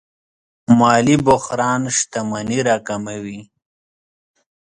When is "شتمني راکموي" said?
1.97-3.39